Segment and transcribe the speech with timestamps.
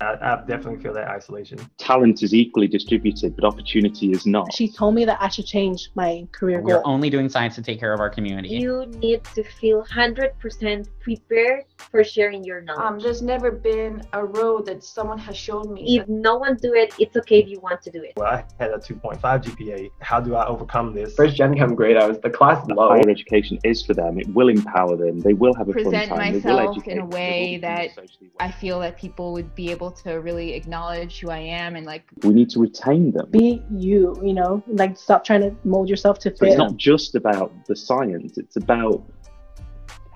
[0.00, 1.58] I, I, definitely feel that isolation.
[1.76, 4.52] Talent is equally distributed, but opportunity is not.
[4.52, 6.66] She told me that I should change my career goal.
[6.66, 6.92] We're goal.
[6.92, 8.48] only doing science to take care of our community.
[8.48, 12.82] You need to feel 100% prepared for sharing your knowledge.
[12.82, 15.98] Um, there's never been a road that someone has shown me.
[15.98, 18.14] If no one do it, it's okay if you want to do it.
[18.16, 19.90] Well, I had a 2.5 GPA.
[20.00, 21.14] How do I overcome this?
[21.14, 22.88] First gen come grade, I was the class The low.
[22.88, 24.18] higher education is for them.
[24.18, 25.20] It will empower them.
[25.20, 26.32] They will have a present fun time.
[26.32, 28.48] myself they will educate in a way that socially well.
[28.48, 32.04] I feel that people would be able to really acknowledge who I am and like
[32.22, 33.30] we need to retain them.
[33.30, 37.14] Be you, you know, like stop trying to mold yourself to So it's not just
[37.14, 39.04] about the science, it's about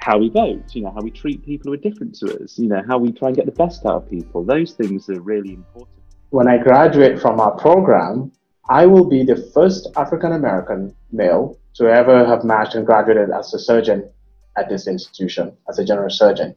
[0.04, 2.68] how we vote, you know, how we treat people who are different to us, you
[2.68, 4.44] know, how we try and get the best out of people.
[4.44, 5.96] Those things are really important.
[6.30, 8.30] When I graduate from our program,
[8.68, 13.52] I will be the first African American male to ever have matched and graduated as
[13.54, 14.10] a surgeon
[14.56, 16.54] at this institution, as a general surgeon,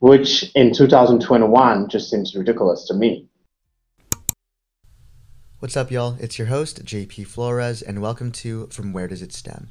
[0.00, 3.26] which in 2021 just seems ridiculous to me.
[5.58, 6.16] What's up, y'all?
[6.20, 9.70] It's your host, JP Flores, and welcome to From Where Does It Stem?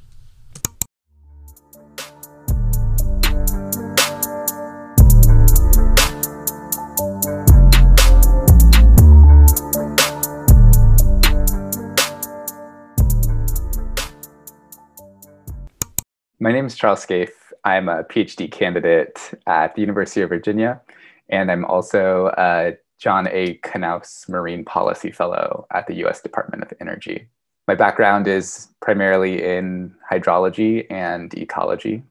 [16.40, 17.37] My name is Charles Scaife.
[17.68, 20.80] I'm a PhD candidate at the University of Virginia,
[21.28, 23.58] and I'm also a John A.
[23.58, 27.28] Knauss Marine Policy Fellow at the US Department of Energy.
[27.66, 32.02] My background is primarily in hydrology and ecology,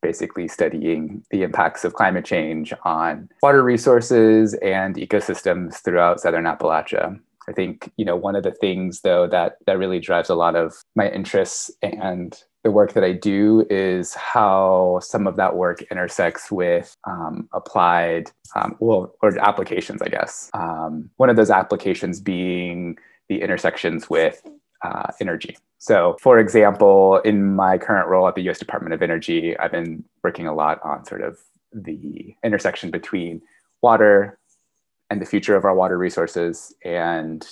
[0.00, 7.18] basically studying the impacts of climate change on water resources and ecosystems throughout southern Appalachia.
[7.48, 10.54] I think you know one of the things though that that really drives a lot
[10.54, 15.82] of my interests and the work that I do is how some of that work
[15.90, 20.50] intersects with um, applied, um, well, or applications, I guess.
[20.52, 24.42] Um, one of those applications being the intersections with
[24.82, 25.56] uh, energy.
[25.78, 30.04] So, for example, in my current role at the US Department of Energy, I've been
[30.22, 31.38] working a lot on sort of
[31.72, 33.40] the intersection between
[33.80, 34.38] water
[35.08, 37.46] and the future of our water resources and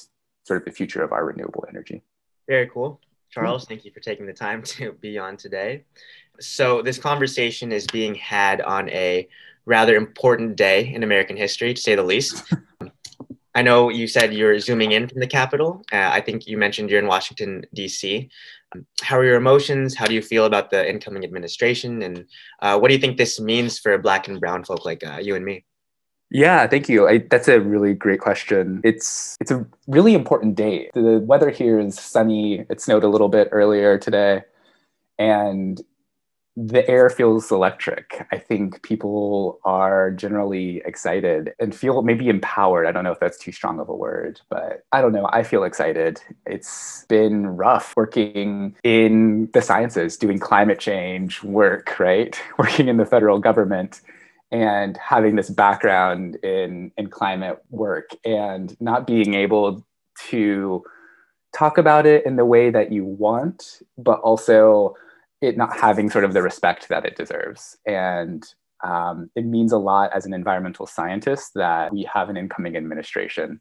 [0.44, 2.03] sort of the future of our renewable energy.
[2.47, 3.00] Very cool.
[3.31, 5.84] Charles, thank you for taking the time to be on today.
[6.41, 9.28] So, this conversation is being had on a
[9.66, 12.43] rather important day in American history, to say the least.
[13.55, 15.83] I know you said you're zooming in from the Capitol.
[15.93, 18.31] Uh, I think you mentioned you're in Washington, D.C.
[18.72, 19.97] Um, how are your emotions?
[19.97, 22.03] How do you feel about the incoming administration?
[22.03, 22.27] And
[22.61, 25.34] uh, what do you think this means for Black and Brown folk like uh, you
[25.34, 25.65] and me?
[26.31, 27.09] Yeah, thank you.
[27.09, 28.81] I, that's a really great question.
[28.84, 30.91] It's it's a really important day.
[30.94, 32.66] The weather here is sunny.
[32.69, 34.43] It snowed a little bit earlier today,
[35.19, 35.81] and
[36.56, 38.27] the air feels electric.
[38.33, 42.87] I think people are generally excited and feel maybe empowered.
[42.87, 45.28] I don't know if that's too strong of a word, but I don't know.
[45.33, 46.21] I feel excited.
[46.47, 52.38] It's been rough working in the sciences, doing climate change work, right?
[52.59, 54.00] Working in the federal government
[54.50, 59.84] and having this background in in climate work and not being able
[60.28, 60.82] to
[61.54, 64.94] talk about it in the way that you want but also
[65.41, 67.76] it not having sort of the respect that it deserves.
[67.87, 68.44] And
[68.82, 73.60] um, it means a lot as an environmental scientist that we have an incoming administration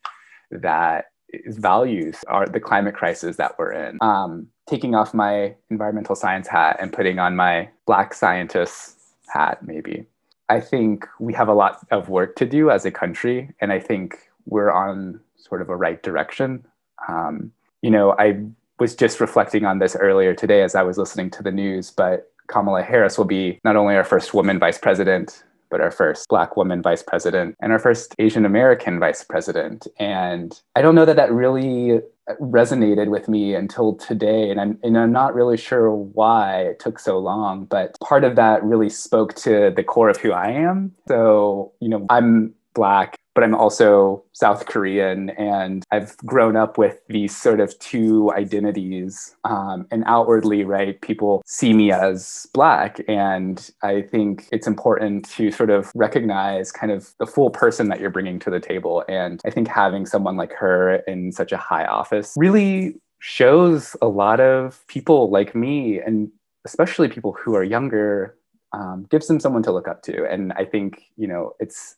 [0.52, 1.06] that
[1.48, 3.98] values are the climate crisis that we're in.
[4.02, 8.96] Um, taking off my environmental science hat and putting on my black scientist
[9.28, 10.06] hat maybe
[10.50, 13.80] I think we have a lot of work to do as a country, and I
[13.80, 16.66] think we're on sort of a right direction.
[17.08, 18.42] Um, you know, I
[18.80, 22.32] was just reflecting on this earlier today as I was listening to the news, but
[22.48, 26.56] Kamala Harris will be not only our first woman vice president, but our first Black
[26.56, 29.86] woman vice president and our first Asian American vice president.
[30.00, 32.02] And I don't know that that really
[32.42, 34.50] resonated with me until today.
[34.50, 38.36] And I'm, and I'm not really sure why it took so long, but part of
[38.36, 40.92] that really spoke to the core of who I am.
[41.08, 46.98] So, you know, I'm Black, but I'm also South Korean, and I've grown up with
[47.08, 49.36] these sort of two identities.
[49.44, 55.52] Um, and outwardly, right, people see me as Black, and I think it's important to
[55.52, 59.04] sort of recognize kind of the full person that you're bringing to the table.
[59.08, 64.08] And I think having someone like her in such a high office really shows a
[64.08, 66.32] lot of people like me, and
[66.66, 68.36] especially people who are younger,
[68.74, 70.26] um, gives them someone to look up to.
[70.26, 71.98] And I think you know it's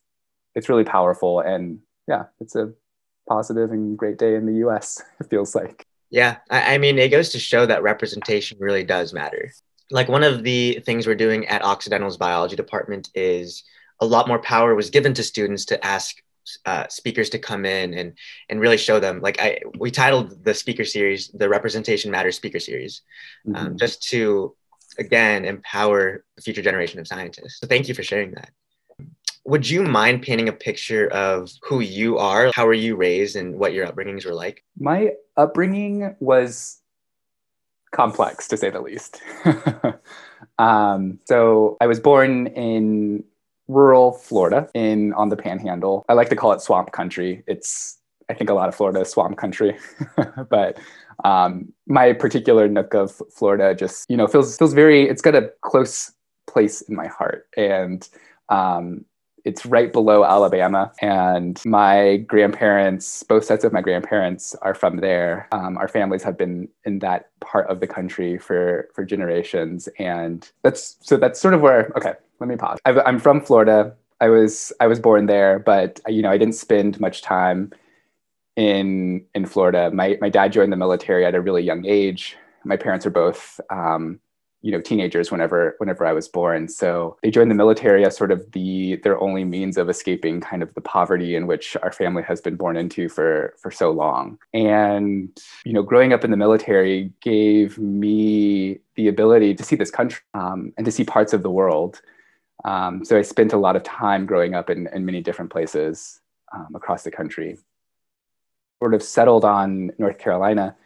[0.54, 2.72] it's really powerful and yeah it's a
[3.28, 7.10] positive and great day in the us it feels like yeah I, I, mean it
[7.10, 9.52] goes to show that representation really does matter
[9.90, 13.64] like one of the things we're doing at occidental's biology department is
[14.00, 16.16] a lot more power was given to students to ask
[16.64, 18.16] uh, speakers to come in and
[18.48, 19.20] and really show them.
[19.20, 23.02] Like I, we titled the speaker series the Representation Matters Speaker Series,
[23.54, 23.78] um, Mhm.
[23.78, 24.56] just to
[24.98, 27.60] again empower the future generation of scientists.
[27.60, 28.50] So thank you for sharing that.
[29.44, 32.50] Would you mind painting a picture of who you are?
[32.54, 34.64] How were you raised, and what your upbringings were like?
[34.78, 36.80] My upbringing was
[37.92, 39.20] complex, to say the least.
[40.58, 43.24] um, so I was born in
[43.68, 46.04] rural Florida, in on the Panhandle.
[46.08, 47.42] I like to call it swamp country.
[47.46, 47.98] It's
[48.28, 49.76] I think a lot of Florida is swamp country,
[50.50, 50.78] but
[51.24, 55.08] um, my particular nook of Florida just you know feels feels very.
[55.08, 56.12] It's got a close
[56.46, 58.08] place in my heart, and
[58.48, 59.04] um,
[59.44, 60.92] it's right below Alabama.
[61.00, 65.48] And my grandparents, both sets of my grandparents, are from there.
[65.52, 70.50] Um, our families have been in that part of the country for for generations, and
[70.62, 71.92] that's so that's sort of where.
[71.96, 72.78] Okay, let me pause.
[72.84, 73.94] i I'm from Florida.
[74.20, 77.72] I was I was born there, but you know I didn't spend much time
[78.56, 79.90] in in Florida.
[79.92, 82.36] My my dad joined the military at a really young age.
[82.64, 84.20] My parents are both um,
[84.62, 86.68] you know teenagers whenever whenever I was born.
[86.68, 90.62] So they joined the military as sort of the their only means of escaping kind
[90.62, 94.38] of the poverty in which our family has been born into for for so long.
[94.52, 95.30] And
[95.64, 100.22] you know, growing up in the military gave me the ability to see this country
[100.34, 102.00] um, and to see parts of the world.
[102.64, 106.20] Um, so I spent a lot of time growing up in, in many different places
[106.52, 107.56] um, across the country.
[108.82, 110.76] Sort of settled on North Carolina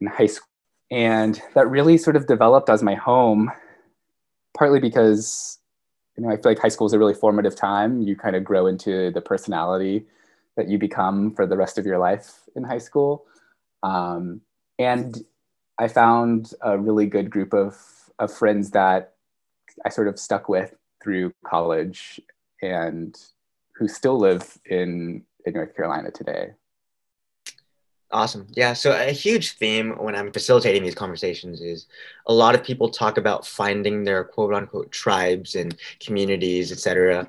[0.00, 0.47] in high school
[0.90, 3.50] and that really sort of developed as my home
[4.56, 5.58] partly because
[6.16, 8.02] you know i feel like high school is a really formative time.
[8.02, 10.06] You kind of grow into the personality
[10.56, 13.24] that you become for the rest of your life in high school.
[13.84, 14.40] Um,
[14.78, 15.24] and
[15.78, 17.76] i found a really good group of,
[18.18, 19.14] of friends that
[19.84, 22.20] i sort of stuck with through college
[22.62, 23.16] and
[23.74, 26.50] who still live in, in north carolina today
[28.10, 28.46] Awesome.
[28.52, 28.72] Yeah.
[28.72, 31.86] So a huge theme when I'm facilitating these conversations is
[32.26, 37.28] a lot of people talk about finding their quote unquote tribes and communities, etc.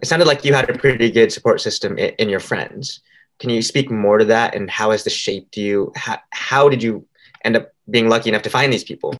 [0.00, 3.00] It sounded like you had a pretty good support system in, in, your friends.
[3.38, 5.92] Can you speak more to that and how has this shaped you?
[5.94, 7.06] How, how did you
[7.44, 9.14] end up being lucky enough to find these people?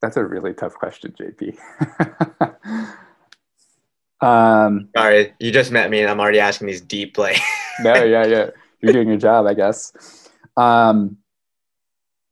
[0.00, 1.56] That's a really tough question, JP.
[4.20, 7.38] um, Sorry, you just met me and I'm already asking these deep like.
[7.80, 8.50] no, yeah, yeah.
[8.80, 10.21] You're doing your job, I guess
[10.56, 11.16] um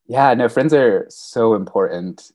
[0.07, 2.33] yeah no friends are so important.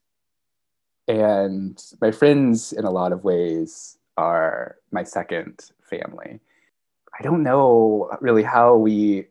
[1.08, 6.40] And my friends in a lot of ways are my second family.
[7.18, 9.28] I don't know really how we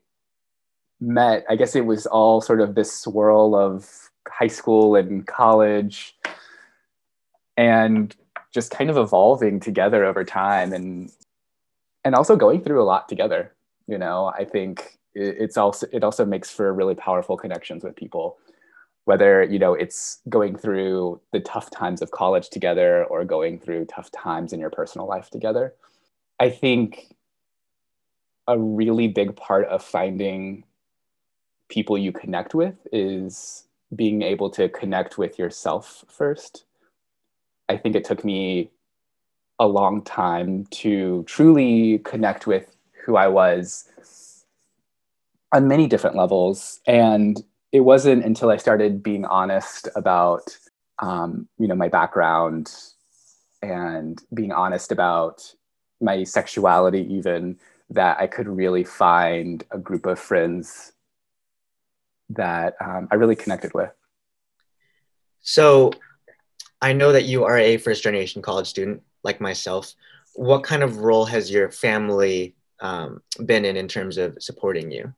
[1.00, 1.44] met.
[1.48, 6.16] I guess it was all sort of this swirl of high school and college
[7.56, 8.14] and
[8.52, 11.10] just kind of evolving together over time and
[12.04, 13.52] and also going through a lot together
[13.86, 14.26] you know?
[14.26, 18.38] I think it's also it also makes for really powerful connections with people.
[19.05, 23.87] Whether you know it's going through the tough times of college together or going through
[23.87, 25.75] tough times in your personal life together
[26.40, 27.14] i think
[28.46, 30.64] a really big part of finding
[31.69, 33.64] people you connect with is
[33.94, 36.64] being able to connect with yourself first.
[37.69, 38.70] I think it took me
[39.58, 43.88] a long time to truly connect with who i was
[45.55, 46.81] on many different levels.
[46.87, 47.43] And
[47.73, 50.58] it wasn't until I started being honest about,
[50.99, 52.75] um, you know, my background
[53.63, 55.55] and being honest about
[56.01, 57.56] my sexuality, even
[57.91, 60.93] that I could really find a group of friends
[62.31, 63.91] that um, I really connected with.
[65.41, 65.93] So
[66.82, 69.94] I know that you are a first generation college student like myself.
[70.34, 75.15] What kind of role has your family um, been in in terms of supporting you?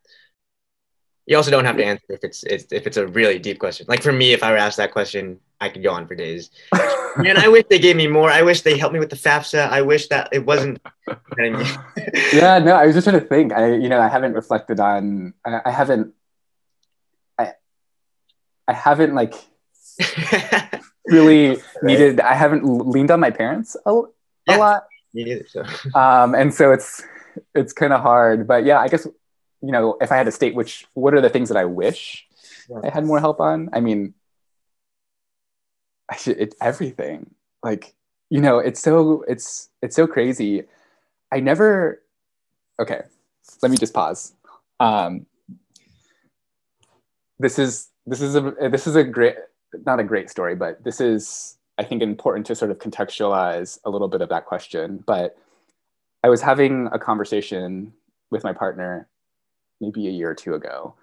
[1.27, 3.87] You also don't have to answer if it's, it's if it's a really deep question.
[3.89, 6.51] Like for me, if I were asked that question, I could go on for days.
[7.17, 8.31] Man, I wish they gave me more.
[8.31, 9.69] I wish they helped me with the FAFSA.
[9.69, 10.81] I wish that it wasn't.
[11.09, 11.67] You know I mean?
[12.33, 13.53] yeah, no, I was just trying to think.
[13.53, 15.35] I, you know, I haven't reflected on.
[15.45, 16.15] I, I haven't.
[17.39, 17.55] I,
[18.69, 19.35] I haven't like
[21.07, 21.61] really right.
[21.83, 22.21] needed.
[22.21, 24.05] I haven't leaned on my parents a, a
[24.47, 24.87] yeah, lot.
[25.13, 25.47] Me neither.
[25.49, 25.65] So.
[25.99, 27.03] Um, and so it's
[27.55, 28.47] it's kind of hard.
[28.47, 29.09] But yeah, I guess
[29.67, 32.27] you know, if I had to state which, what are the things that I wish
[32.71, 32.79] yeah.
[32.85, 33.69] I had more help on?
[33.73, 34.15] I mean,
[36.09, 37.35] I should, it's everything.
[37.65, 37.95] Like,
[38.31, 40.63] you know, it's so, it's, it's so crazy.
[41.33, 42.01] I never,
[42.79, 43.03] okay,
[43.61, 44.35] let me just pause.
[44.79, 45.27] Um,
[47.41, 49.35] this is, this is a, this is a great,
[49.85, 53.91] not a great story, but this is, I think, important to sort of contextualize a
[53.91, 55.03] little bit of that question.
[55.05, 55.37] But
[56.23, 57.93] I was having a conversation
[58.31, 59.09] with my partner
[59.81, 60.95] maybe a year or two ago.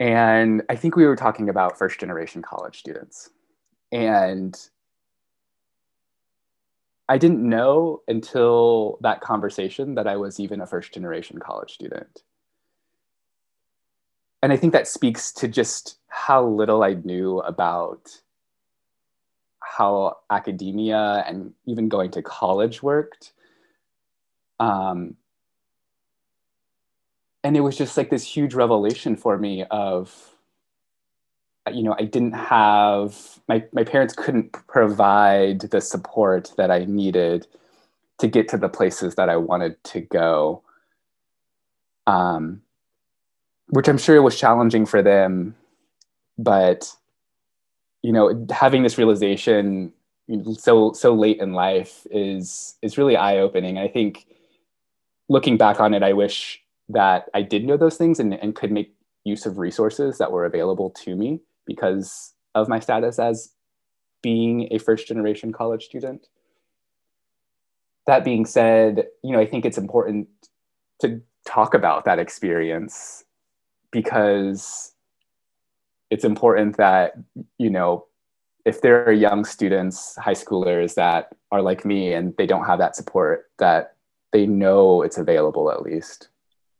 [0.00, 3.30] And I think we were talking about first generation college students.
[3.92, 4.58] And
[7.08, 12.22] I didn't know until that conversation that I was even a first generation college student.
[14.42, 18.10] And I think that speaks to just how little I knew about
[19.60, 23.32] how academia and even going to college worked.
[24.60, 25.16] Um,
[27.44, 30.34] and it was just like this huge revelation for me of
[31.72, 37.46] you know i didn't have my, my parents couldn't provide the support that i needed
[38.18, 40.62] to get to the places that i wanted to go.
[42.06, 42.62] Um,
[43.68, 45.54] which i'm sure was challenging for them
[46.36, 46.92] but
[48.02, 49.92] you know having this realization
[50.58, 53.78] so so late in life is is really eye-opening.
[53.78, 54.26] I think
[55.28, 58.70] looking back on it i wish that i did know those things and, and could
[58.70, 63.54] make use of resources that were available to me because of my status as
[64.22, 66.28] being a first generation college student.
[68.06, 70.28] That being said, you know, I think it's important
[71.00, 73.24] to talk about that experience
[73.90, 74.92] because
[76.10, 77.14] it's important that,
[77.58, 78.06] you know,
[78.64, 82.78] if there are young students, high schoolers that are like me and they don't have
[82.78, 83.96] that support, that
[84.32, 86.28] they know it's available at least.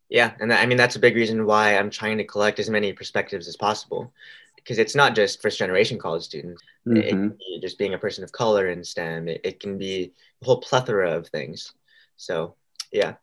[0.08, 2.92] Yeah, and I mean that's a big reason why I'm trying to collect as many
[2.92, 4.12] perspectives as possible
[4.56, 6.62] because it's not just first generation college students.
[6.87, 6.96] Mm-hmm.
[6.96, 9.28] It, can be just being a person of color in STEM.
[9.28, 11.73] It, it can be a whole plethora of things.
[12.16, 12.54] So
[12.92, 13.14] yeah,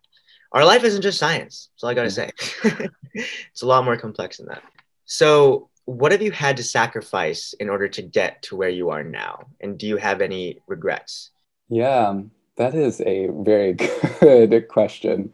[0.51, 1.69] our life isn't just science.
[1.73, 2.69] That's all I got to mm-hmm.
[2.69, 2.89] say.
[3.51, 4.63] it's a lot more complex than that.
[5.05, 9.03] So what have you had to sacrifice in order to get to where you are
[9.03, 9.47] now?
[9.59, 11.31] And do you have any regrets?
[11.69, 12.21] Yeah,
[12.57, 13.73] that is a very
[14.19, 15.33] good question.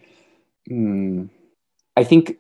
[0.67, 1.25] Hmm.
[1.97, 2.37] I think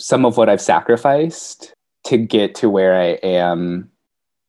[0.00, 1.72] some of what I've sacrificed
[2.06, 3.88] to get to where I am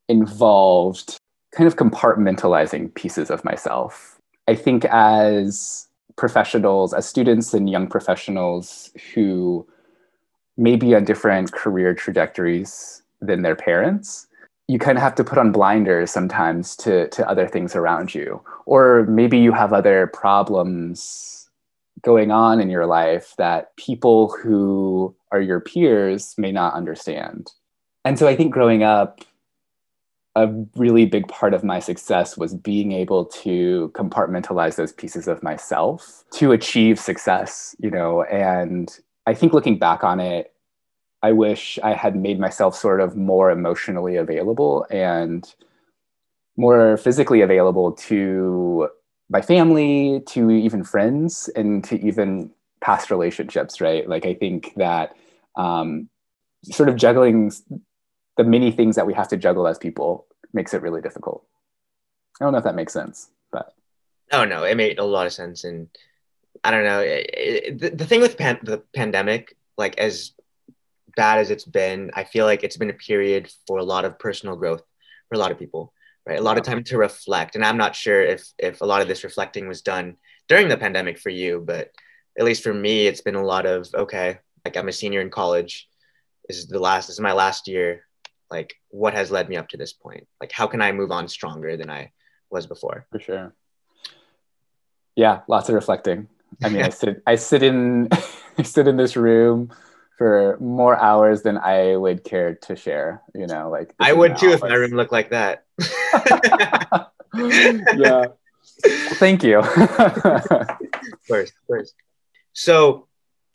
[0.09, 1.17] involved
[1.53, 4.19] kind of compartmentalizing pieces of myself.
[4.47, 9.67] I think as professionals, as students and young professionals who
[10.57, 14.25] may be on different career trajectories than their parents,
[14.67, 18.41] you kind of have to put on blinders sometimes to, to other things around you.
[18.65, 21.44] Or maybe you have other problems
[22.05, 27.51] going on in your life that people who are your peers may not understand.
[28.05, 29.21] And so I think growing up,
[30.35, 35.41] a really big part of my success was being able to compartmentalize those pieces of
[35.41, 38.23] myself to achieve success, you know.
[38.23, 38.95] And
[39.25, 40.53] I think looking back on it,
[41.23, 45.51] I wish I had made myself sort of more emotionally available and
[46.57, 48.89] more physically available to
[49.29, 52.51] my family, to even friends, and to even
[52.81, 54.07] past relationships, right?
[54.07, 55.15] Like, I think that
[55.55, 56.09] um,
[56.63, 57.51] sort of juggling
[58.37, 61.45] the many things that we have to juggle as people makes it really difficult.
[62.39, 63.73] I don't know if that makes sense, but.
[64.31, 65.63] Oh, no, it made a lot of sense.
[65.63, 65.87] And
[66.63, 66.99] I don't know.
[66.99, 70.31] It, it, the, the thing with pan- the pandemic, like as
[71.15, 74.19] bad as it's been, I feel like it's been a period for a lot of
[74.19, 74.83] personal growth
[75.29, 75.93] for a lot of people,
[76.25, 76.39] right?
[76.39, 77.55] A lot of time to reflect.
[77.55, 80.17] And I'm not sure if, if a lot of this reflecting was done
[80.47, 81.91] during the pandemic for you, but
[82.37, 85.29] at least for me, it's been a lot of, okay, like I'm a senior in
[85.29, 85.87] college.
[86.47, 88.05] This is the last, this is my last year.
[88.51, 90.27] Like, what has led me up to this point?
[90.39, 92.11] Like, how can I move on stronger than I
[92.49, 93.07] was before?
[93.11, 93.55] For sure.
[95.15, 96.27] Yeah, lots of reflecting.
[96.63, 98.09] I mean, I sit, I sit in,
[98.57, 99.71] I sit in this room
[100.17, 103.21] for more hours than I would care to share.
[103.33, 105.65] You know, like I would too if my room looked like that.
[107.35, 108.25] yeah.
[109.15, 109.61] Thank you.
[111.27, 111.93] first, first.
[112.53, 113.07] So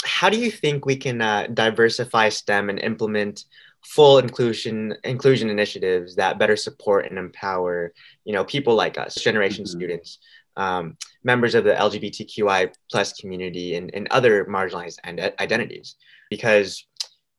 [0.04, 3.44] how do you think we can uh, diversify STEM and implement
[3.84, 9.64] full inclusion inclusion initiatives that better support and empower you know people like us, generation
[9.64, 9.78] mm-hmm.
[9.78, 10.18] students,
[10.56, 15.96] um, members of the LGBTQI plus community, and, and other marginalized identities?
[16.30, 16.86] Because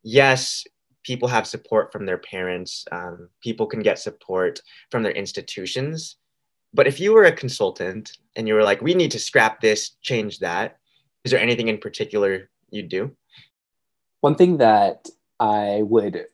[0.03, 0.63] yes,
[1.03, 2.86] people have support from their parents.
[2.91, 6.18] Um, people can get support from their institutions.
[6.74, 9.91] But if you were a consultant and you were like, we need to scrap this,
[10.01, 10.77] change that,
[11.24, 13.12] is there anything in particular you'd do?
[14.22, 15.08] One thing that
[15.39, 16.27] I would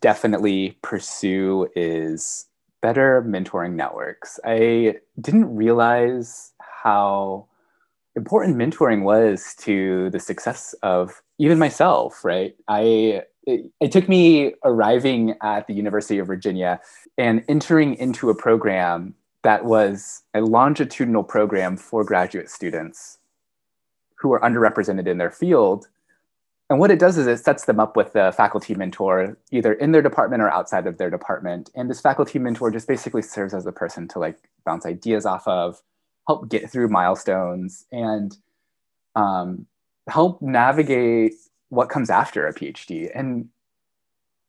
[0.00, 2.46] definitely pursue is
[2.84, 4.38] better mentoring networks.
[4.44, 7.46] I didn't realize how
[8.14, 12.54] important mentoring was to the success of even myself, right?
[12.68, 16.78] I it, it, took me arriving at the University of Virginia
[17.16, 19.14] and entering into a program
[19.44, 23.18] that was a longitudinal program for graduate students
[24.16, 25.88] who are underrepresented in their field.
[26.70, 29.92] And what it does is it sets them up with a faculty mentor, either in
[29.92, 31.70] their department or outside of their department.
[31.74, 35.46] And this faculty mentor just basically serves as a person to like bounce ideas off
[35.46, 35.82] of,
[36.26, 38.36] help get through milestones, and
[39.14, 39.66] um,
[40.08, 41.34] help navigate
[41.68, 43.10] what comes after a PhD.
[43.14, 43.50] And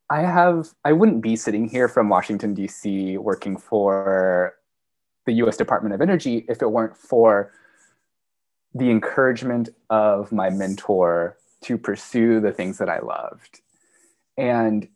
[0.09, 4.55] I have, I wouldn't be sitting here from Washington, D.C., working for
[5.25, 7.51] the US Department of Energy if it weren't for
[8.73, 13.61] the encouragement of my mentor to pursue the things that I loved.
[14.37, 14.87] And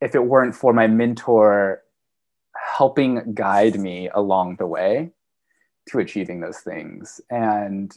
[0.00, 1.82] if it weren't for my mentor
[2.54, 5.10] helping guide me along the way
[5.88, 7.20] to achieving those things.
[7.30, 7.96] And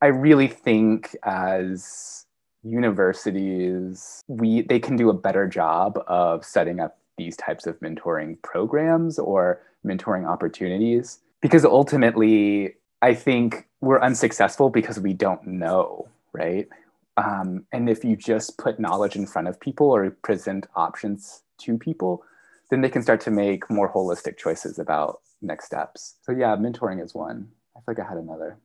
[0.00, 2.26] I really think as
[2.62, 8.40] universities, we they can do a better job of setting up these types of mentoring
[8.42, 16.68] programs or mentoring opportunities because ultimately I think we're unsuccessful because we don't know, right?
[17.16, 21.76] Um, and if you just put knowledge in front of people or present options to
[21.76, 22.24] people,
[22.70, 26.16] then they can start to make more holistic choices about next steps.
[26.22, 27.48] So yeah, mentoring is one.
[27.76, 28.58] I feel like I had another.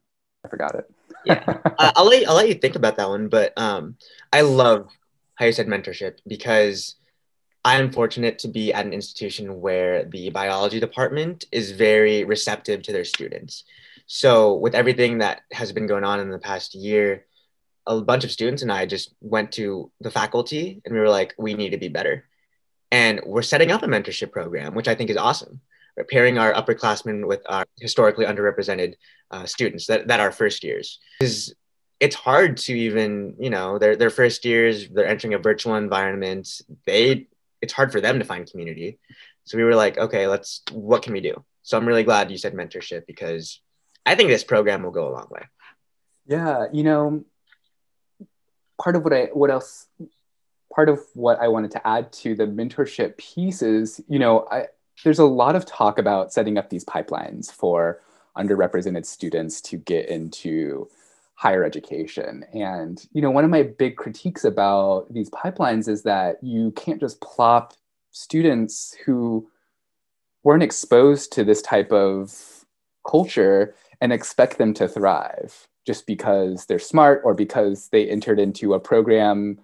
[0.46, 0.90] I forgot it.
[1.26, 1.44] yeah,
[1.78, 3.28] uh, I'll let you, I'll let you think about that one.
[3.28, 3.98] But um,
[4.32, 4.90] I love
[5.36, 6.96] how you said mentorship because
[7.66, 12.94] I'm fortunate to be at an institution where the biology department is very receptive to
[12.94, 13.66] their students.
[14.06, 17.26] So, with everything that has been going on in the past year,
[17.88, 21.34] a bunch of students and I just went to the faculty and we were like,
[21.38, 22.26] we need to be better.
[22.92, 25.62] And we're setting up a mentorship program, which I think is awesome.
[25.96, 28.96] We're pairing our upperclassmen with our historically underrepresented
[29.32, 31.00] uh, students that, that are first years.
[31.20, 31.54] Because
[32.00, 36.62] it's hard to even, you know, their, their first years, they're entering a virtual environment.
[36.86, 37.28] They
[37.62, 39.00] it's hard for them to find community.
[39.46, 41.44] So we were like, okay, let's what can we do?
[41.64, 43.62] So I'm really glad you said mentorship because
[44.06, 45.44] I think this program will go a long way.
[46.28, 47.26] Yeah, you know,
[48.82, 49.88] part of what I what else
[50.74, 54.68] part of what I wanted to add to the mentorship piece is, you know, I
[55.04, 58.02] there's a lot of talk about setting up these pipelines for
[58.36, 60.90] underrepresented students to get into
[61.36, 62.44] higher education.
[62.54, 67.00] And you know, one of my big critiques about these pipelines is that you can't
[67.00, 67.74] just plop
[68.12, 69.48] students who
[70.44, 72.66] weren't exposed to this type of
[73.08, 78.74] culture and expect them to thrive just because they're smart or because they entered into
[78.74, 79.58] a program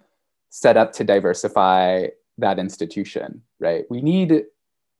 [0.48, 2.06] set up to diversify
[2.38, 3.84] that institution, right?
[3.90, 4.44] We need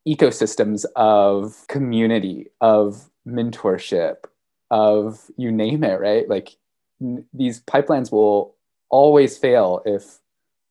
[0.06, 4.24] ecosystems of community, of mentorship,
[4.70, 6.28] of you name it, right?
[6.28, 6.56] Like
[7.32, 8.54] these pipelines will
[8.90, 10.20] always fail if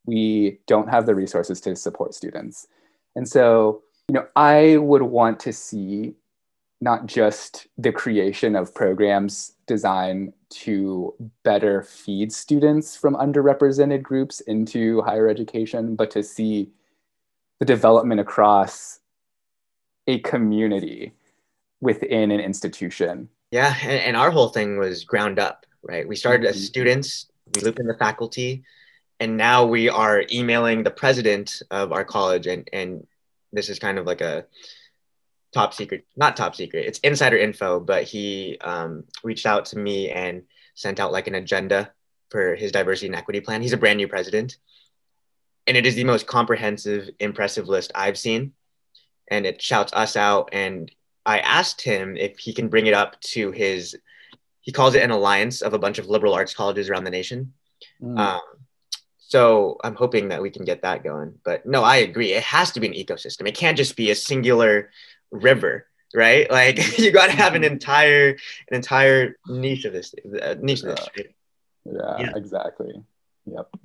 [0.05, 2.67] we don't have the resources to support students.
[3.15, 6.13] And so, you know, I would want to see
[6.81, 15.01] not just the creation of programs designed to better feed students from underrepresented groups into
[15.01, 16.69] higher education, but to see
[17.59, 18.99] the development across
[20.07, 21.13] a community
[21.79, 23.29] within an institution.
[23.51, 26.07] Yeah, and, and our whole thing was ground up right?
[26.07, 26.65] We started as mm-hmm.
[26.65, 28.63] students, we looped in the faculty,
[29.19, 32.47] and now we are emailing the president of our college.
[32.47, 33.05] And, and
[33.51, 34.45] this is kind of like a
[35.53, 40.09] top secret, not top secret, it's insider info, but he um, reached out to me
[40.09, 40.43] and
[40.75, 41.91] sent out like an agenda
[42.29, 43.61] for his diversity and equity plan.
[43.61, 44.57] He's a brand new president.
[45.67, 48.53] And it is the most comprehensive, impressive list I've seen.
[49.29, 50.49] And it shouts us out.
[50.51, 50.91] And
[51.25, 53.95] I asked him if he can bring it up to his
[54.63, 57.53] he calls it an alliance of a bunch of liberal arts colleges around the nation.
[58.01, 58.17] Mm.
[58.17, 58.41] Um,
[59.17, 61.33] so I'm hoping that we can get that going.
[61.43, 62.31] But no, I agree.
[62.31, 63.45] It has to be an ecosystem.
[63.45, 64.89] It can't just be a singular
[65.33, 66.47] river, right?
[66.51, 70.95] Like you got to have an entire an entire niche of this uh, niche of
[70.95, 71.07] this.
[71.17, 71.35] Right?
[71.85, 72.93] Yeah, yeah, exactly.
[73.45, 73.75] Yep.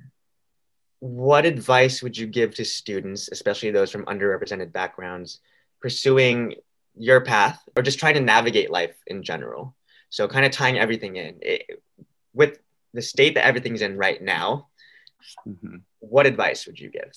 [0.99, 5.39] What advice would you give to students, especially those from underrepresented backgrounds,
[5.81, 6.55] pursuing
[6.95, 9.75] your path or just trying to navigate life in general?
[10.09, 11.81] So kind of tying everything in it,
[12.33, 12.59] with
[12.93, 14.67] the state that everything's in right now.
[15.47, 15.77] Mm-hmm.
[15.99, 17.11] What advice would you give?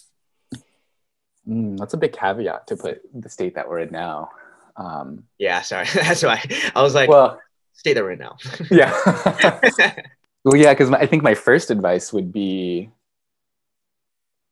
[1.48, 4.30] Mm, that's a big caveat to put the state that we're in now.
[4.76, 5.86] Um, yeah, sorry.
[5.94, 6.42] that's why
[6.74, 7.40] I was like, well,
[7.72, 8.36] state that we're in now.
[8.70, 8.92] yeah.
[10.44, 12.90] well, yeah, because I think my first advice would be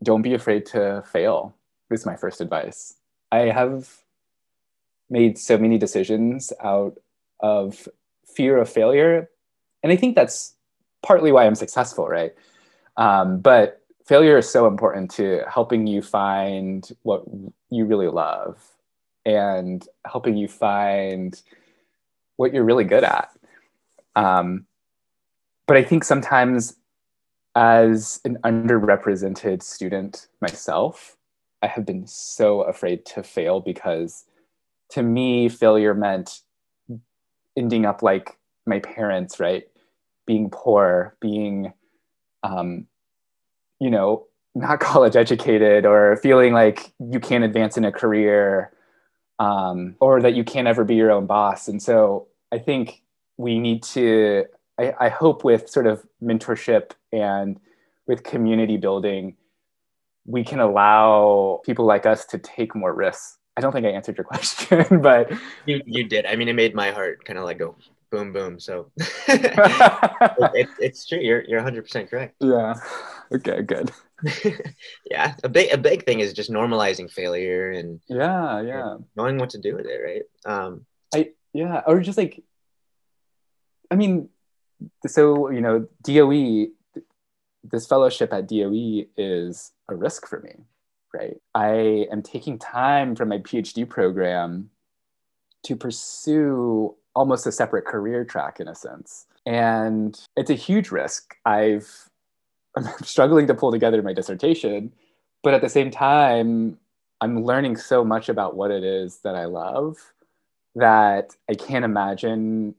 [0.02, 1.54] don't be afraid to fail.
[1.88, 2.94] This is my first advice.
[3.30, 3.88] I have
[5.10, 6.96] made so many decisions out
[7.40, 7.88] of
[8.26, 9.28] fear of failure.
[9.82, 10.54] And I think that's
[11.02, 12.34] partly why I'm successful, right?
[12.96, 17.24] Um, but failure is so important to helping you find what
[17.70, 18.62] you really love
[19.24, 21.40] and helping you find
[22.36, 23.30] what you're really good at.
[24.16, 24.66] Um,
[25.66, 26.76] but I think sometimes
[27.54, 31.16] as an underrepresented student myself,
[31.62, 34.24] I have been so afraid to fail because
[34.90, 36.40] to me, failure meant
[37.56, 39.64] ending up like my parents, right?
[40.26, 41.72] Being poor, being,
[42.42, 42.86] um,
[43.80, 48.72] you know, not college educated or feeling like you can't advance in a career
[49.38, 51.66] um, or that you can't ever be your own boss.
[51.66, 53.02] And so I think
[53.38, 54.44] we need to,
[54.78, 57.58] I, I hope with sort of mentorship and
[58.06, 59.36] with community building,
[60.26, 63.38] we can allow people like us to take more risks.
[63.56, 65.32] I don't think I answered your question, but
[65.64, 66.26] you, you did.
[66.26, 67.74] I mean, it made my heart kind of like go
[68.10, 68.60] boom, boom.
[68.60, 68.90] So
[69.28, 71.18] it, it's true.
[71.18, 72.36] You're, you're 100% correct.
[72.40, 72.74] Yeah.
[73.32, 73.90] Okay, good.
[75.10, 75.34] yeah.
[75.42, 78.92] A big, a big thing is just normalizing failure and yeah, yeah.
[78.92, 80.00] And knowing what to do with it.
[80.02, 80.22] Right.
[80.44, 81.82] Um, I, yeah.
[81.86, 82.42] Or just like,
[83.90, 84.28] I mean,
[85.06, 86.68] so, you know, DOE,
[87.64, 90.54] this fellowship at DOE is a risk for me,
[91.14, 91.36] right?
[91.54, 94.70] I am taking time from my PhD program
[95.64, 99.26] to pursue almost a separate career track in a sense.
[99.44, 101.36] And it's a huge risk.
[101.44, 102.08] I've
[102.76, 104.92] I'm struggling to pull together my dissertation,
[105.42, 106.78] but at the same time,
[107.20, 109.96] I'm learning so much about what it is that I love
[110.76, 112.74] that I can't imagine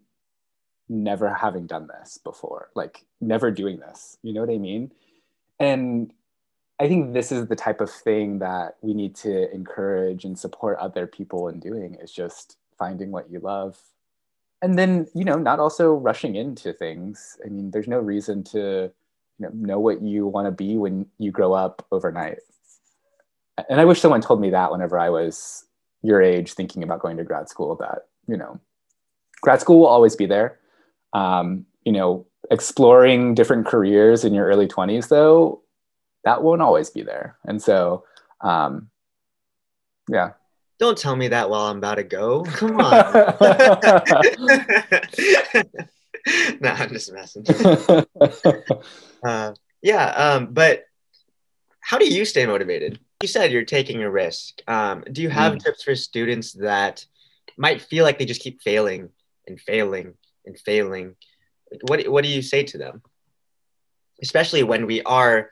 [0.90, 4.18] never having done this before, like never doing this.
[4.24, 4.92] You know what I mean?
[5.60, 6.12] And
[6.80, 10.80] I think this is the type of thing that we need to encourage and support
[10.80, 13.78] other people in doing is just finding what you love
[14.62, 17.38] and then you know not also rushing into things.
[17.46, 18.92] I mean there's no reason to
[19.40, 22.40] you know, know what you want to be when you grow up overnight.
[23.70, 25.66] And i wish someone told me that whenever i was
[26.04, 28.60] your age thinking about going to grad school that you know
[29.42, 30.60] grad school will always be there.
[31.14, 35.62] Um, you know exploring different careers in your early 20s though
[36.24, 37.38] that won't always be there.
[37.46, 38.06] And so
[38.42, 38.90] um,
[40.10, 40.32] yeah
[40.82, 42.42] don't tell me that while I'm about to go.
[42.42, 42.82] Come on.
[46.60, 47.46] no, I'm just messing.
[49.24, 50.86] uh, yeah, um, but
[51.82, 53.00] how do you stay motivated?
[53.22, 54.64] You said you're taking a risk.
[54.68, 55.64] Um, do you have mm.
[55.64, 57.06] tips for students that
[57.58, 59.10] might feel like they just keep failing
[59.46, 60.16] and failing
[60.48, 61.16] and failing?
[61.90, 63.04] What What do you say to them?
[64.20, 65.52] Especially when we are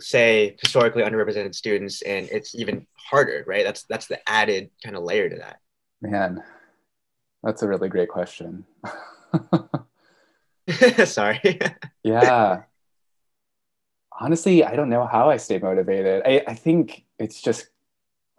[0.00, 3.64] say historically underrepresented students and it's even harder right?
[3.64, 5.60] That's that's the added kind of layer to that.
[6.02, 6.42] Man
[7.42, 8.64] that's a really great question.
[11.04, 11.40] Sorry.
[12.02, 12.62] Yeah.
[14.20, 16.22] Honestly i don't know how i stay motivated.
[16.26, 17.68] I, I think it's just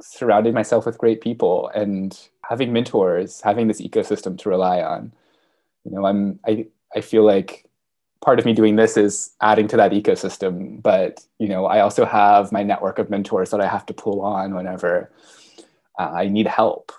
[0.01, 5.13] surrounding myself with great people and having mentors having this ecosystem to rely on.
[5.85, 7.68] You know i'm i i feel like
[8.21, 12.05] part of me doing this is adding to that ecosystem but you know i also
[12.05, 15.11] have my network of mentors that i have to pull on whenever
[15.97, 16.91] uh, i need help.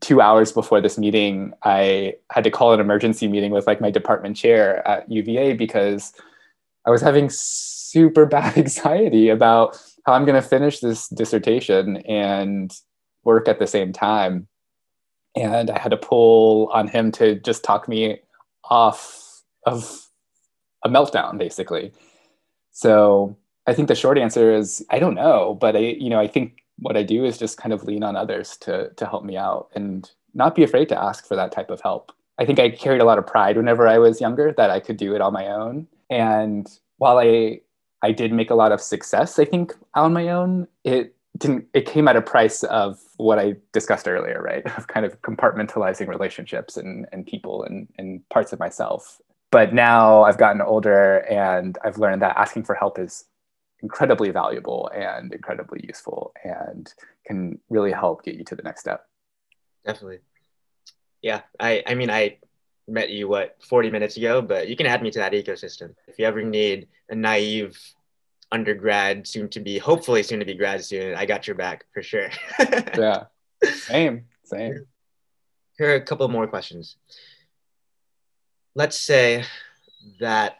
[0.00, 3.90] Two hours before this meeting i had to call an emergency meeting with like my
[3.90, 6.12] department chair at uva because
[6.86, 12.74] i was having super bad anxiety about how i'm going to finish this dissertation and
[13.24, 14.46] work at the same time.
[15.36, 18.20] And i had to pull on him to just talk me
[18.64, 19.33] off
[19.66, 20.08] of
[20.84, 21.92] a meltdown basically.
[22.70, 26.26] So i think the short answer is i don't know but i you know i
[26.26, 29.36] think what i do is just kind of lean on others to to help me
[29.36, 32.12] out and not be afraid to ask for that type of help.
[32.38, 34.96] I think i carried a lot of pride whenever i was younger that i could
[34.96, 35.86] do it on my own.
[36.10, 36.66] And
[36.98, 37.60] while i
[38.02, 41.86] i did make a lot of success i think on my own it didn't it
[41.86, 44.64] came at a price of what i discussed earlier right?
[44.78, 49.20] Of kind of compartmentalizing relationships and and people and and parts of myself
[49.54, 53.26] but now I've gotten older and I've learned that asking for help is
[53.84, 56.92] incredibly valuable and incredibly useful and
[57.24, 59.06] can really help get you to the next step.
[59.86, 60.18] Definitely.
[61.22, 61.42] Yeah.
[61.60, 62.38] I, I mean, I
[62.88, 65.94] met you, what, 40 minutes ago, but you can add me to that ecosystem.
[66.08, 67.78] If you ever need a naive
[68.50, 72.02] undergrad, soon to be, hopefully soon to be grad student, I got your back for
[72.02, 72.28] sure.
[72.58, 73.26] yeah.
[73.62, 74.24] Same.
[74.42, 74.84] Same.
[75.78, 76.96] Here are a couple more questions
[78.74, 79.44] let's say
[80.20, 80.56] that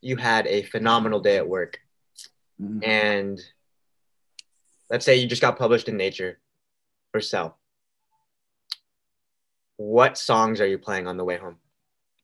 [0.00, 1.80] you had a phenomenal day at work
[2.60, 2.82] mm-hmm.
[2.82, 3.40] and
[4.88, 6.38] let's say you just got published in nature
[7.14, 7.58] or Cell.
[9.76, 11.56] What songs are you playing on the way home?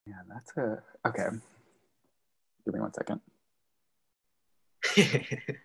[0.06, 1.28] Yeah that's a okay.
[2.64, 3.20] Give me one second.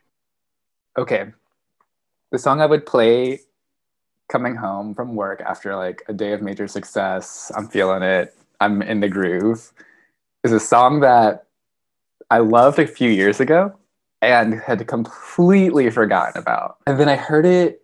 [0.98, 1.32] Okay.
[2.32, 3.40] The song i would play
[4.30, 8.82] coming home from work after like a day of major success i'm feeling it I'm
[8.82, 9.74] in the groove
[10.44, 11.48] is a song that
[12.30, 13.76] I loved a few years ago
[14.22, 16.78] and had completely forgotten about.
[16.88, 17.84] And then I heard it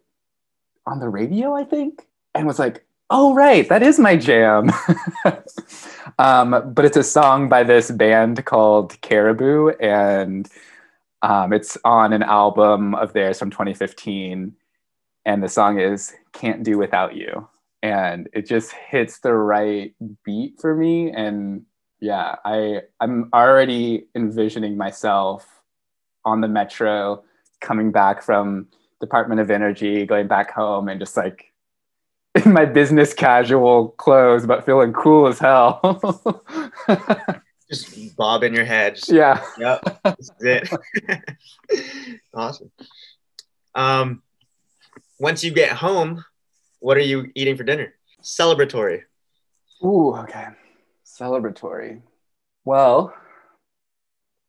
[0.85, 4.71] on the radio, I think, and was like, oh, right, that is my jam.
[6.19, 10.47] um, but it's a song by this band called Caribou, and
[11.21, 14.55] um, it's on an album of theirs from 2015.
[15.25, 17.47] And the song is Can't Do Without You.
[17.83, 21.11] And it just hits the right beat for me.
[21.11, 21.65] And
[21.99, 25.47] yeah, I, I'm already envisioning myself
[26.25, 27.23] on the metro
[27.61, 28.67] coming back from
[28.99, 31.53] Department of Energy, going back home and just like
[32.45, 36.01] in my business casual clothes, but feeling cool as hell.
[37.69, 38.95] just bob in your head.
[38.95, 39.43] Just, yeah.
[39.57, 39.99] Yep.
[40.17, 40.69] This is
[41.69, 42.11] it.
[42.33, 42.71] awesome.
[43.75, 44.23] Um,
[45.19, 46.23] once you get home,
[46.79, 47.93] what are you eating for dinner?
[48.21, 49.01] Celebratory.
[49.83, 50.47] Ooh, okay.
[51.05, 52.01] Celebratory.
[52.65, 53.13] Well,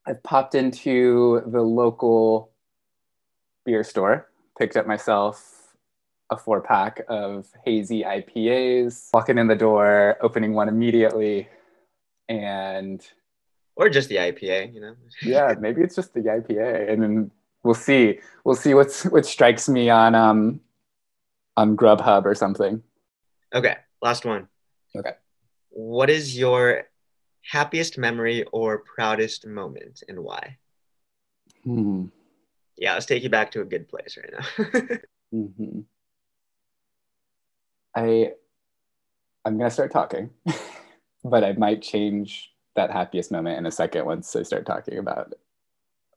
[0.07, 2.51] I've popped into the local
[3.65, 5.75] beer store, picked up myself
[6.31, 11.49] a four pack of hazy IPAs, walking in the door, opening one immediately,
[12.29, 13.07] and
[13.77, 14.95] or just the IPA, you know.
[15.23, 17.31] yeah, maybe it's just the IPA, and then
[17.63, 18.19] we'll see.
[18.45, 20.61] We'll see what's what strikes me on um
[21.59, 22.83] on Grubhub or something.
[23.53, 24.47] Okay, last one.
[24.97, 25.11] Okay.
[25.71, 26.85] What is your
[27.43, 30.59] happiest memory or proudest moment, and why?
[31.65, 32.07] Hmm.
[32.77, 34.99] Yeah, let's take you back to a good place right now.
[35.35, 35.81] mm-hmm.
[37.97, 38.33] I
[39.45, 40.31] I'm gonna start talking,
[41.25, 45.33] but I might change that happiest moment in a second once I start talking about
[45.33, 45.41] it.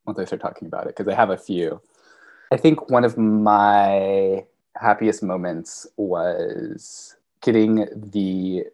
[0.06, 1.82] Once I start talking about it, because I have a few.
[2.52, 4.46] I think one of my
[4.78, 8.66] happiest moments was getting the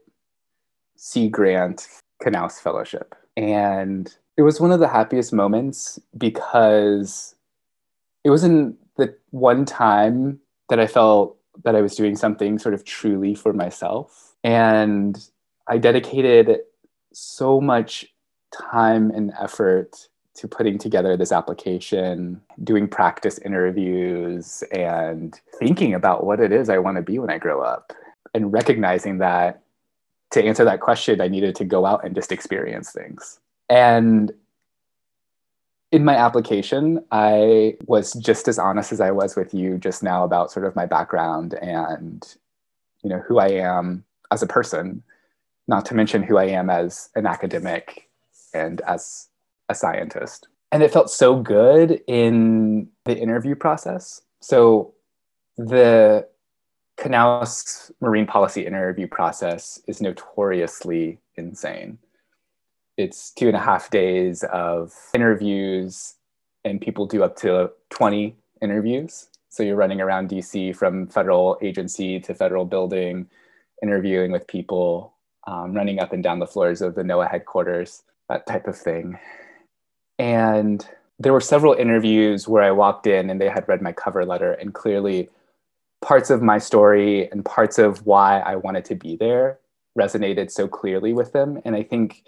[0.96, 1.88] Sea Grant
[2.22, 3.16] Knauss Fellowship.
[3.36, 7.36] And it was one of the happiest moments because
[8.24, 12.76] it was in the one time that I felt that I was doing something sort
[12.76, 14.36] of truly for myself.
[14.44, 15.18] And
[15.68, 16.60] I dedicated
[17.14, 18.06] so much
[18.54, 20.08] time and effort
[20.38, 26.78] to putting together this application, doing practice interviews, and thinking about what it is I
[26.78, 27.92] want to be when I grow up,
[28.34, 29.62] and recognizing that
[30.32, 33.40] to answer that question, I needed to go out and just experience things.
[33.70, 34.32] And
[35.92, 40.24] in my application, I was just as honest as I was with you just now
[40.24, 42.24] about sort of my background and
[43.04, 45.02] you know who I am as a person,
[45.68, 48.10] not to mention who I am as an academic
[48.54, 49.30] and as
[49.70, 50.48] a scientist.
[50.72, 54.22] And it felt so good in the interview process.
[54.42, 54.94] So
[55.58, 56.28] the
[56.98, 62.00] Knauss marine policy interview process is notoriously insane
[62.98, 66.16] it's two and a half days of interviews
[66.66, 72.20] and people do up to 20 interviews so you're running around dc from federal agency
[72.20, 73.28] to federal building
[73.84, 75.14] interviewing with people
[75.46, 79.18] um, running up and down the floors of the noaa headquarters that type of thing
[80.20, 80.88] and
[81.20, 84.54] there were several interviews where i walked in and they had read my cover letter
[84.54, 85.30] and clearly
[86.02, 89.60] parts of my story and parts of why i wanted to be there
[89.98, 91.60] resonated so clearly with them.
[91.66, 92.24] And i think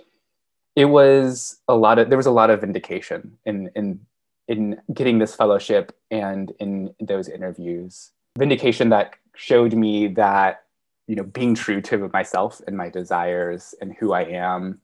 [0.76, 4.00] it was a lot of there was a lot of vindication in in
[4.48, 8.12] in getting this fellowship and in those interviews.
[8.38, 10.64] Vindication that showed me that
[11.08, 14.80] you know being true to myself and my desires and who i am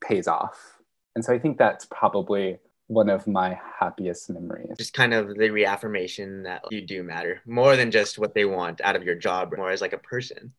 [0.00, 0.77] pays off
[1.18, 5.50] and so i think that's probably one of my happiest memories just kind of the
[5.50, 9.52] reaffirmation that you do matter more than just what they want out of your job
[9.56, 10.52] more as like a person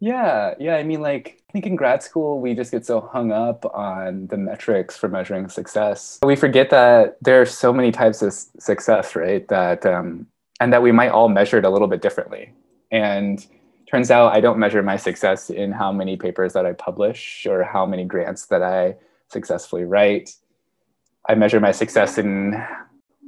[0.00, 0.76] yeah, yeah.
[0.76, 4.28] I mean, like, I think in grad school, we just get so hung up on
[4.28, 6.20] the metrics for measuring success.
[6.22, 9.46] We forget that there are so many types of success, right?
[9.48, 10.28] That, um,
[10.60, 12.52] and that we might all measure it a little bit differently.
[12.92, 13.44] And
[13.90, 17.64] turns out I don't measure my success in how many papers that I publish or
[17.64, 18.96] how many grants that I
[19.30, 20.30] successfully write.
[21.28, 22.62] I measure my success in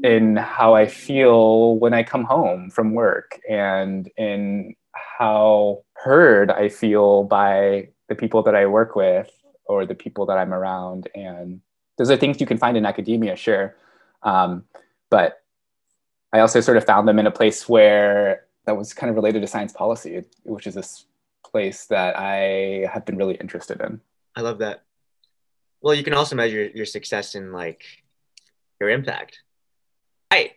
[0.03, 6.71] in how I feel when I come home from work and in how heard I
[6.71, 9.31] feel by the people that I work with
[9.67, 11.09] or the people that I'm around.
[11.15, 11.61] And
[11.99, 13.77] those are things you can find in academia, sure.
[14.23, 14.65] Um,
[15.11, 15.43] but
[16.33, 19.43] I also sort of found them in a place where that was kind of related
[19.43, 21.05] to science policy, which is this
[21.45, 24.01] place that I have been really interested in.
[24.35, 24.85] I love that.
[25.83, 27.85] Well, you can also measure your success in like
[28.81, 29.41] your impact.
[30.31, 30.53] I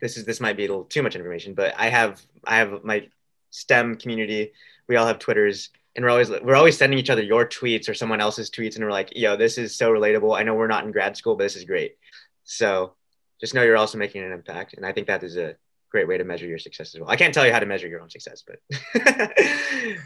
[0.00, 2.84] this is this might be a little too much information, but I have I have
[2.84, 3.08] my
[3.50, 4.52] STEM community.
[4.88, 5.70] We all have Twitters.
[5.96, 8.84] and we're always we're always sending each other your tweets or someone else's tweets, and
[8.84, 11.44] we're like, "Yo, this is so relatable." I know we're not in grad school, but
[11.44, 11.96] this is great.
[12.44, 12.94] So
[13.40, 15.56] just know you're also making an impact, and I think that is a
[15.90, 17.10] great way to measure your success as well.
[17.10, 18.58] I can't tell you how to measure your own success, but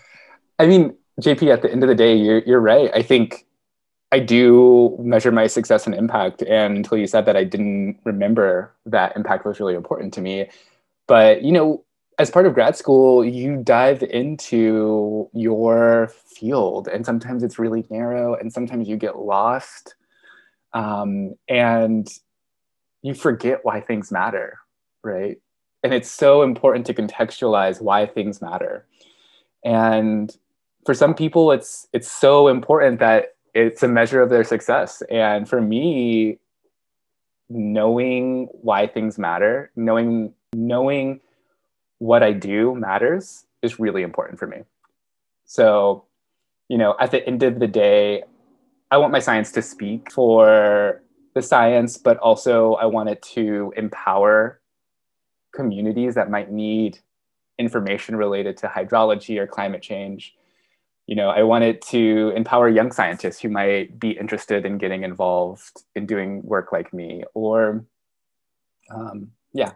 [0.58, 2.90] I mean, JP, at the end of the day, you're you're right.
[2.94, 3.46] I think
[4.10, 6.42] I do measure my success and impact.
[6.42, 10.48] And until you said that, I didn't remember that impact was really important to me.
[11.06, 11.84] But you know,
[12.18, 18.34] as part of grad school, you dive into your field, and sometimes it's really narrow,
[18.34, 19.94] and sometimes you get lost,
[20.72, 22.08] um, and
[23.02, 24.58] you forget why things matter,
[25.04, 25.38] right?
[25.84, 28.84] And it's so important to contextualize why things matter.
[29.64, 30.36] And
[30.84, 35.02] for some people, it's it's so important that it's a measure of their success.
[35.10, 36.38] And for me,
[37.48, 41.20] knowing why things matter, knowing knowing
[41.98, 44.58] what I do matters is really important for me.
[45.44, 46.04] So,
[46.68, 48.22] you know, at the end of the day,
[48.90, 51.02] I want my science to speak for
[51.34, 54.60] the science, but also I want it to empower
[55.52, 57.00] communities that might need
[57.58, 60.34] information related to hydrology or climate change.
[61.08, 65.72] You know, I wanted to empower young scientists who might be interested in getting involved
[65.96, 67.86] in doing work like me, or
[68.94, 69.72] um, yeah,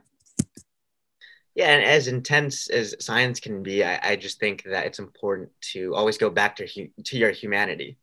[1.54, 5.48] yeah, and as intense as science can be, I, I just think that it's important
[5.72, 7.96] to always go back to hu- to your humanity.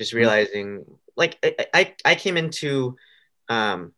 [0.00, 0.18] Just mm-hmm.
[0.18, 0.84] realizing,
[1.16, 2.96] like, I, I, I came into
[3.48, 3.92] um,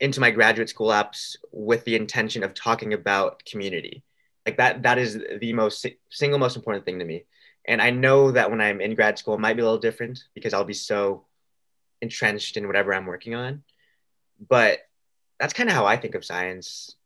[0.00, 4.04] into my graduate school apps with the intention of talking about community.
[4.46, 7.24] Like that, that is the most single most important thing to me.
[7.68, 10.24] And I know that when I'm in grad school, it might be a little different
[10.34, 11.26] because I'll be so
[12.00, 13.62] entrenched in whatever I'm working on.
[14.40, 14.80] But
[15.38, 16.96] that's kind of how I think of science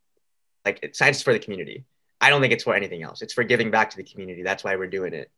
[0.65, 1.85] like it's science is for the community.
[2.21, 3.21] I don't think it's for anything else.
[3.21, 4.43] It's for giving back to the community.
[4.43, 5.31] That's why we're doing it.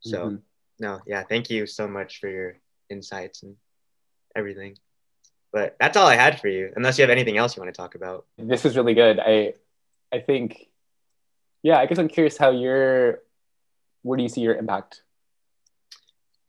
[0.00, 0.36] So mm-hmm.
[0.80, 2.56] no, yeah, thank you so much for your
[2.88, 3.56] insights and
[4.34, 4.78] everything.
[5.52, 7.78] But that's all I had for you, unless you have anything else you want to
[7.78, 8.24] talk about.
[8.38, 9.20] This is really good.
[9.20, 9.54] I
[10.10, 10.68] I think
[11.62, 13.20] yeah, I guess I'm curious how you're
[14.02, 15.02] where do you see your impact?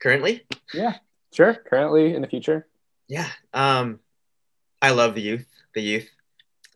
[0.02, 0.46] Currently?
[0.74, 0.98] Yeah,
[1.34, 1.54] sure.
[1.54, 2.68] Currently in the future?
[3.08, 3.30] Yeah.
[3.54, 4.00] Um
[4.82, 6.10] I love the youth, the youth.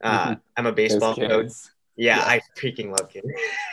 [0.02, 0.34] Uh, mm-hmm.
[0.56, 1.52] I'm a baseball coach.
[1.98, 3.28] Yeah, yeah, I freaking love kids.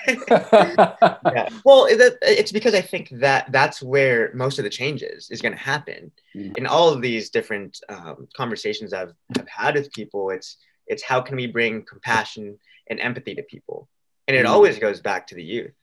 [0.28, 1.48] yeah.
[1.64, 5.58] Well, it's because I think that that's where most of the changes is going to
[5.58, 6.10] happen.
[6.34, 6.56] Mm.
[6.56, 11.20] In all of these different um, conversations I've, I've had with people, it's it's how
[11.20, 13.88] can we bring compassion and empathy to people,
[14.26, 14.50] and it mm.
[14.50, 15.74] always goes back to the youth.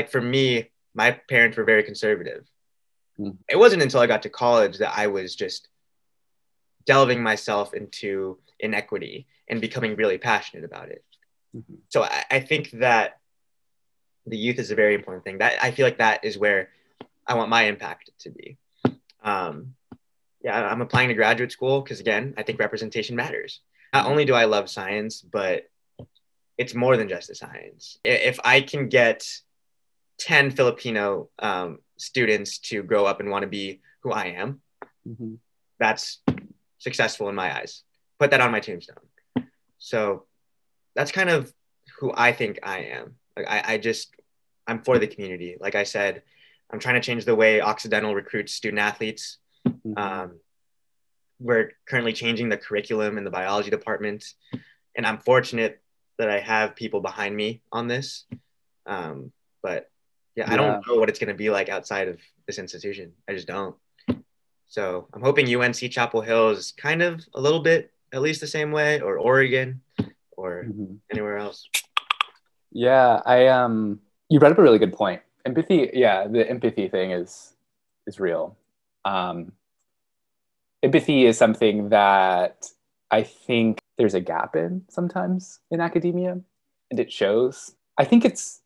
[0.00, 2.48] Like for me, my parents were very conservative.
[3.18, 3.36] Mm.
[3.50, 5.68] It wasn't until I got to college that I was just
[6.86, 11.04] delving myself into inequity and becoming really passionate about it.
[11.54, 11.74] Mm-hmm.
[11.90, 13.18] So I, I, think that
[14.24, 15.36] the youth is a very important thing.
[15.36, 16.70] That I feel like that is where
[17.26, 18.56] I want my impact to be.
[19.22, 19.74] Um,
[20.42, 23.60] yeah, I'm applying to graduate school because again, I think representation matters.
[23.92, 25.68] Not only do I love science, but
[26.56, 27.98] it's more than just a science.
[28.02, 29.26] If I can get
[30.20, 34.60] 10 Filipino um, students to grow up and want to be who I am,
[35.06, 35.34] mm-hmm.
[35.78, 36.20] that's
[36.78, 37.82] successful in my eyes.
[38.18, 38.96] Put that on my tombstone.
[39.78, 40.26] So
[40.94, 41.52] that's kind of
[41.98, 43.16] who I think I am.
[43.36, 44.14] Like I, I just
[44.66, 45.56] I'm for the community.
[45.58, 46.22] Like I said,
[46.70, 49.38] I'm trying to change the way Occidental recruits student athletes.
[49.66, 49.92] Mm-hmm.
[49.96, 50.40] Um,
[51.40, 54.24] we're currently changing the curriculum in the biology department,
[54.94, 55.80] and I'm fortunate
[56.18, 58.26] that I have people behind me on this.
[58.84, 59.90] Um, but
[60.36, 63.12] yeah, yeah, I don't know what it's going to be like outside of this institution.
[63.28, 63.76] I just don't.
[64.68, 68.46] So I'm hoping UNC Chapel Hill is kind of a little bit at least the
[68.46, 69.80] same way, or Oregon,
[70.32, 70.94] or mm-hmm.
[71.10, 71.68] anywhere else?
[72.72, 75.22] Yeah, I um, you brought up a really good point.
[75.44, 77.54] Empathy, yeah, the empathy thing is
[78.06, 78.56] is real.
[79.04, 79.52] Um,
[80.82, 82.66] empathy is something that
[83.10, 86.40] I think there's a gap in sometimes in academia,
[86.90, 87.74] and it shows.
[87.98, 88.60] I think it's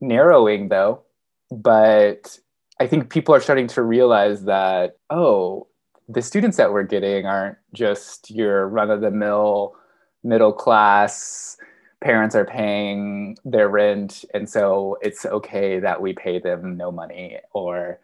[0.00, 1.02] narrowing though,
[1.50, 2.38] but
[2.80, 5.68] I think people are starting to realize that, oh,
[6.08, 9.74] the students that we're getting aren't just your run of the mill
[10.22, 11.56] middle class
[12.02, 17.38] parents are paying their rent and so it's okay that we pay them no money
[17.52, 17.98] or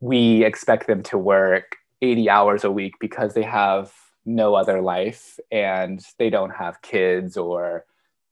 [0.00, 3.92] we expect them to work 80 hours a week because they have
[4.24, 7.84] no other life and they don't have kids or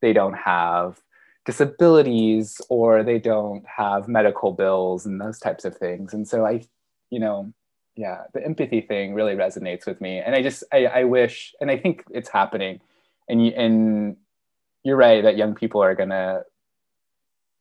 [0.03, 1.01] they don't have
[1.47, 6.13] disabilities or they don't have medical bills and those types of things.
[6.13, 6.63] And so i
[7.11, 7.53] you know
[7.95, 10.19] yeah the empathy thing really resonates with me.
[10.19, 12.81] And i just i, I wish and i think it's happening.
[13.29, 14.17] And you and
[14.87, 16.45] you're right that young people are going to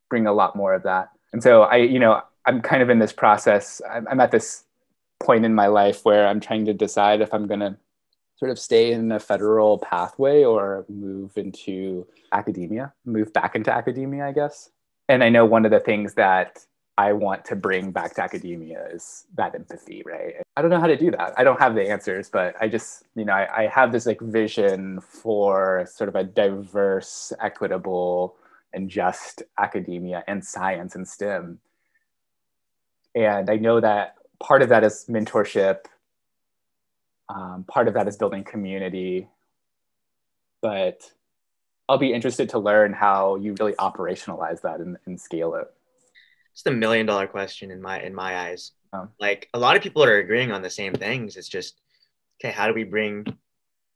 [0.10, 1.10] bring a lot more of that.
[1.34, 3.82] And so I, you know, I'm kind of in this process.
[3.90, 4.64] I'm, I'm at this
[5.20, 7.78] point in my life where I'm trying to decide if I'm going to
[8.38, 14.28] sort of stay in a federal pathway or move into academia, move back into academia,
[14.28, 14.70] I guess.
[15.08, 16.66] And I know one of the things that
[16.98, 20.36] I want to bring back to academia is that empathy, right?
[20.56, 21.34] I don't know how to do that.
[21.38, 24.22] I don't have the answers, but I just, you know, I, I have this like
[24.22, 28.38] vision for sort of a diverse, equitable,
[28.74, 31.60] and just academia and science and STEM.
[33.14, 35.86] And I know that part of that is mentorship,
[37.30, 39.28] um, part of that is building community,
[40.62, 41.12] but
[41.88, 45.68] I'll be interested to learn how you really operationalize that and, and scale it.
[46.54, 48.72] It's the million dollar question in my in my eyes.
[48.94, 49.10] Oh.
[49.20, 51.36] Like a lot of people are agreeing on the same things.
[51.36, 51.82] It's just
[52.40, 53.26] okay, how do we bring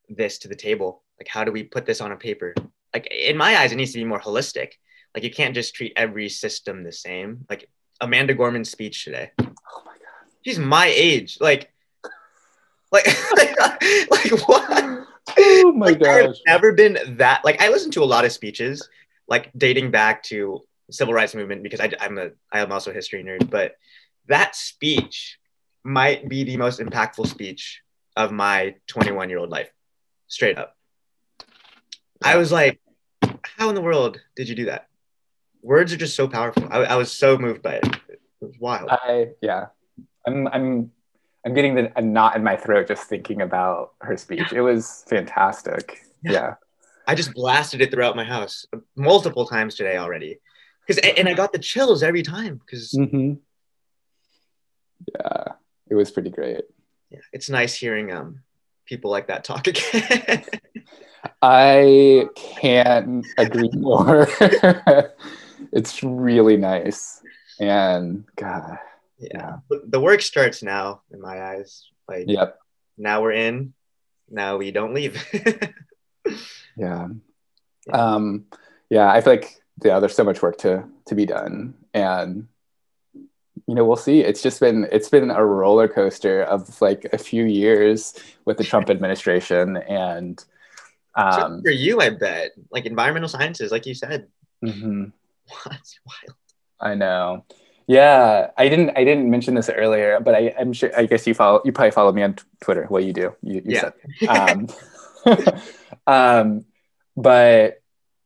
[0.10, 1.04] this to the table?
[1.20, 2.54] Like how do we put this on a paper?
[2.94, 4.74] Like in my eyes, it needs to be more holistic.
[5.16, 7.46] Like you can't just treat every system the same.
[7.50, 7.70] Like
[8.02, 9.32] Amanda Gorman's speech today.
[9.40, 10.32] Oh my god.
[10.46, 11.38] She's my age.
[11.40, 11.72] Like
[12.92, 13.06] like
[13.38, 15.08] like, like what?
[15.38, 16.26] Oh my like, gosh.
[16.26, 18.88] I've never been that like I listen to a lot of speeches
[19.28, 20.62] like dating back to
[20.92, 23.76] civil rights movement because I, I'm a I am also a history nerd, but
[24.28, 25.38] that speech
[25.84, 27.82] might be the most impactful speech
[28.16, 29.72] of my 21 year old life,
[30.28, 30.76] straight up.
[32.22, 32.82] I was like,
[33.44, 34.88] how in the world did you do that?
[35.62, 36.68] Words are just so powerful.
[36.70, 37.86] I, I was so moved by it.
[38.10, 38.90] It was wild.
[38.90, 39.68] I yeah,
[40.26, 40.92] I'm I'm
[41.46, 44.52] I'm getting the, a knot in my throat just thinking about her speech.
[44.52, 46.02] It was fantastic.
[46.24, 46.32] Yeah.
[46.32, 46.54] yeah.
[47.08, 48.66] I just blasted it throughout my house
[48.96, 50.40] multiple times today already.
[50.86, 53.34] Because and I got the chills every time because mm-hmm.
[55.14, 55.54] yeah,
[55.90, 56.62] it was pretty great.
[57.10, 58.42] Yeah, it's nice hearing um
[58.86, 60.46] people like that talk again.
[61.42, 64.28] I can't agree more.
[65.72, 67.22] it's really nice.
[67.60, 68.78] And God.
[69.20, 69.58] Yeah.
[69.70, 71.88] The work starts now in my eyes.
[72.08, 72.58] Like yep.
[72.98, 73.74] now we're in.
[74.30, 75.24] Now we don't leave.
[76.76, 77.08] yeah.
[77.08, 77.08] yeah.
[77.92, 78.46] Um
[78.90, 81.76] yeah, I feel like yeah, there's so much work to to be done.
[81.94, 82.48] And
[83.68, 84.22] you know, we'll see.
[84.22, 88.16] It's just been it's been a roller coaster of like a few years
[88.46, 90.44] with the Trump administration and
[91.16, 92.52] um, for you, I bet.
[92.72, 94.28] Like environmental sciences, like you said.
[94.64, 95.06] Mm-hmm.
[95.70, 96.38] That's wild.
[96.80, 97.46] I know.
[97.90, 98.92] Yeah, I didn't.
[98.92, 100.92] I didn't mention this earlier, but I, am sure.
[100.96, 101.60] I guess you follow.
[101.66, 102.86] You probably follow me on Twitter.
[102.88, 103.36] Well, you do.
[103.42, 103.90] You, you yeah.
[104.20, 104.30] said.
[104.30, 104.68] Um,
[106.08, 106.66] um,
[107.18, 107.82] but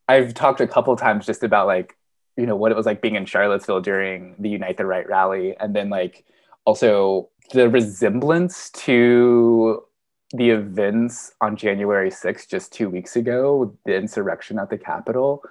[0.09, 1.95] I've talked a couple times just about like
[2.35, 5.55] you know what it was like being in Charlottesville during the Unite the Right rally,
[5.57, 6.25] and then like
[6.65, 9.81] also the resemblance to
[10.33, 15.41] the events on January 6th, just two weeks ago, the insurrection at the Capitol,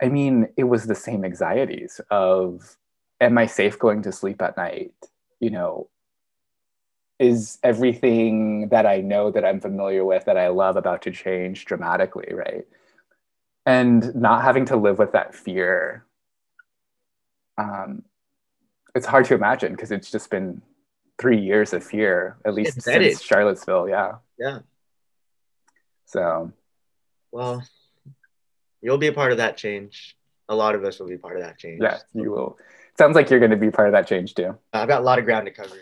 [0.00, 2.76] I mean, it was the same anxieties of,
[3.20, 4.94] am I safe going to sleep at night?
[5.40, 5.88] You know,
[7.18, 11.66] is everything that I know that I'm familiar with, that I love about to change
[11.66, 12.66] dramatically, right?
[13.66, 16.06] And not having to live with that fear.
[17.58, 18.04] Um,
[18.94, 20.62] it's hard to imagine because it's just been
[21.18, 23.88] three years of fear, at least since Charlottesville.
[23.88, 24.14] Yeah.
[24.38, 24.60] Yeah.
[26.06, 26.52] So.
[27.30, 27.62] Well,
[28.80, 30.16] you'll be a part of that change.
[30.48, 31.80] A lot of us will be part of that change.
[31.82, 32.58] Yeah, you will.
[33.00, 34.58] Sounds like you're going to be part of that change too.
[34.74, 35.74] I've got a lot of ground to cover.